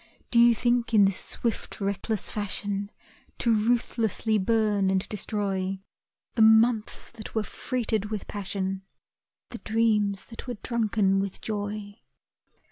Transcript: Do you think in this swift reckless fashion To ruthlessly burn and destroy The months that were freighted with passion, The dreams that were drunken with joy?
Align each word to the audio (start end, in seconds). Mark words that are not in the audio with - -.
Do 0.31 0.39
you 0.39 0.55
think 0.55 0.95
in 0.95 1.05
this 1.05 1.19
swift 1.19 1.79
reckless 1.79 2.31
fashion 2.31 2.89
To 3.37 3.53
ruthlessly 3.53 4.39
burn 4.39 4.89
and 4.89 5.07
destroy 5.07 5.79
The 6.33 6.41
months 6.41 7.11
that 7.11 7.35
were 7.35 7.43
freighted 7.43 8.05
with 8.05 8.25
passion, 8.25 8.81
The 9.51 9.59
dreams 9.59 10.25
that 10.25 10.47
were 10.47 10.55
drunken 10.63 11.19
with 11.19 11.39
joy? 11.39 12.01